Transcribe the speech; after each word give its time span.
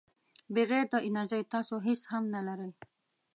بغیر 0.55 0.85
د 0.89 0.95
انرژۍ 1.07 1.41
تاسو 1.53 1.75
هیڅ 1.87 2.01
هم 2.11 2.23
نه 2.35 2.41
لرئ. 2.47 2.71